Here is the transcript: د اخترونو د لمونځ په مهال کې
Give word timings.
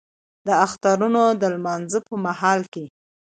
د 0.47 0.49
اخترونو 0.65 1.23
د 1.41 1.43
لمونځ 1.53 1.91
په 2.07 2.15
مهال 2.25 2.61
کې 2.73 2.85